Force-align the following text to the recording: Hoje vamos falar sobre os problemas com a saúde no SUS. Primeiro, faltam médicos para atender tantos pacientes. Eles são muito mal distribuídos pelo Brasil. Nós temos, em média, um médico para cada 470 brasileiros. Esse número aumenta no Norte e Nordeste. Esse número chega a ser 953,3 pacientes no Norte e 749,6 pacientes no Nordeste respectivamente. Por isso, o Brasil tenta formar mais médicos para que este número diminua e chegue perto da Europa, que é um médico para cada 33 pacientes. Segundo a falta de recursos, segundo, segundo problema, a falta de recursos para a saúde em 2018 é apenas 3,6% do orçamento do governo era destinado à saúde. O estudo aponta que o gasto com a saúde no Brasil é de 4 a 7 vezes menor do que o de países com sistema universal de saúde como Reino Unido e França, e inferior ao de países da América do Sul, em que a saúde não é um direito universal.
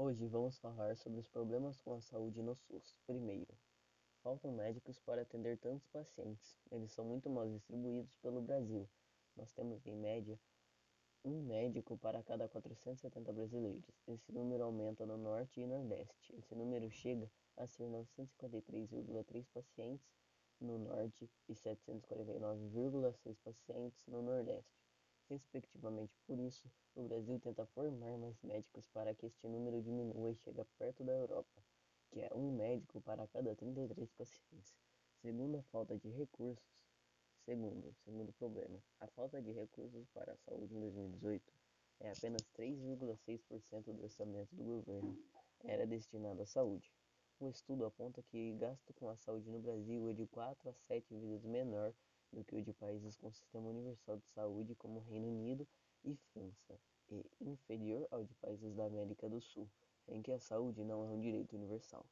Hoje 0.00 0.28
vamos 0.28 0.56
falar 0.60 0.96
sobre 0.96 1.18
os 1.18 1.26
problemas 1.26 1.80
com 1.80 1.92
a 1.92 2.00
saúde 2.00 2.40
no 2.40 2.54
SUS. 2.54 2.94
Primeiro, 3.04 3.52
faltam 4.22 4.52
médicos 4.52 5.00
para 5.00 5.22
atender 5.22 5.58
tantos 5.58 5.88
pacientes. 5.88 6.56
Eles 6.70 6.92
são 6.92 7.04
muito 7.04 7.28
mal 7.28 7.48
distribuídos 7.48 8.14
pelo 8.22 8.40
Brasil. 8.40 8.88
Nós 9.34 9.52
temos, 9.54 9.84
em 9.88 9.96
média, 9.96 10.38
um 11.24 11.42
médico 11.42 11.98
para 11.98 12.22
cada 12.22 12.48
470 12.48 13.32
brasileiros. 13.32 13.90
Esse 14.06 14.30
número 14.30 14.62
aumenta 14.62 15.04
no 15.04 15.18
Norte 15.18 15.60
e 15.60 15.66
Nordeste. 15.66 16.32
Esse 16.36 16.54
número 16.54 16.88
chega 16.92 17.28
a 17.56 17.66
ser 17.66 17.88
953,3 17.88 19.48
pacientes 19.52 20.06
no 20.60 20.78
Norte 20.78 21.28
e 21.48 21.54
749,6 21.54 23.36
pacientes 23.42 24.06
no 24.06 24.22
Nordeste 24.22 24.87
respectivamente. 25.28 26.12
Por 26.26 26.38
isso, 26.38 26.70
o 26.94 27.02
Brasil 27.04 27.38
tenta 27.40 27.66
formar 27.66 28.16
mais 28.18 28.40
médicos 28.42 28.88
para 28.88 29.14
que 29.14 29.26
este 29.26 29.46
número 29.46 29.82
diminua 29.82 30.30
e 30.30 30.36
chegue 30.36 30.64
perto 30.78 31.04
da 31.04 31.12
Europa, 31.12 31.62
que 32.10 32.20
é 32.20 32.30
um 32.34 32.52
médico 32.56 33.00
para 33.00 33.26
cada 33.28 33.54
33 33.54 34.10
pacientes. 34.12 34.74
Segundo 35.20 35.58
a 35.58 35.62
falta 35.64 35.96
de 35.96 36.08
recursos, 36.10 36.88
segundo, 37.44 37.94
segundo 38.04 38.32
problema, 38.32 38.82
a 39.00 39.06
falta 39.08 39.42
de 39.42 39.52
recursos 39.52 40.06
para 40.10 40.32
a 40.32 40.36
saúde 40.36 40.74
em 40.74 40.80
2018 40.80 41.52
é 42.00 42.10
apenas 42.10 42.42
3,6% 42.56 43.92
do 43.92 44.02
orçamento 44.04 44.54
do 44.54 44.64
governo 44.64 45.18
era 45.64 45.86
destinado 45.86 46.42
à 46.42 46.46
saúde. 46.46 46.92
O 47.40 47.48
estudo 47.48 47.84
aponta 47.84 48.22
que 48.22 48.52
o 48.52 48.56
gasto 48.56 48.92
com 48.94 49.08
a 49.08 49.16
saúde 49.16 49.48
no 49.50 49.60
Brasil 49.60 50.08
é 50.08 50.12
de 50.12 50.26
4 50.26 50.70
a 50.70 50.72
7 50.72 51.14
vezes 51.16 51.44
menor 51.44 51.92
do 52.32 52.44
que 52.44 52.56
o 52.56 52.62
de 52.62 52.72
países 52.72 53.16
com 53.16 53.30
sistema 53.32 53.68
universal 53.68 54.16
de 54.18 54.26
saúde 54.28 54.74
como 54.74 55.00
Reino 55.00 55.28
Unido 55.28 55.66
e 56.04 56.14
França, 56.32 56.78
e 57.10 57.24
inferior 57.40 58.06
ao 58.10 58.24
de 58.24 58.34
países 58.34 58.74
da 58.74 58.86
América 58.86 59.28
do 59.28 59.40
Sul, 59.40 59.68
em 60.08 60.22
que 60.22 60.32
a 60.32 60.38
saúde 60.38 60.84
não 60.84 61.04
é 61.04 61.08
um 61.10 61.20
direito 61.20 61.56
universal. 61.56 62.04